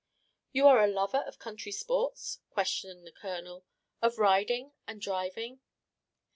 "You 0.51 0.65
are 0.67 0.79
a 0.83 0.87
lover 0.87 1.19
of 1.27 1.37
country 1.37 1.71
sports?" 1.71 2.39
questioned 2.49 3.05
the 3.05 3.11
Colonel; 3.11 3.65
"of 4.01 4.17
riding 4.17 4.71
and 4.87 4.99
driving?" 4.99 5.59